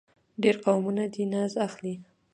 [0.41, 1.95] ډېر قومونه دې ناز اخلي.